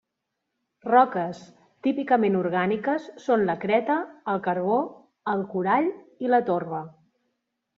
Roques 0.85 1.41
típicament 1.87 2.37
orgàniques 2.39 3.05
són 3.25 3.45
la 3.51 3.57
creta, 3.67 3.99
el 4.35 4.41
carbó, 4.49 4.81
el 5.35 5.45
corall 5.53 5.91
i 6.27 6.33
la 6.37 6.45
torba. 6.49 6.83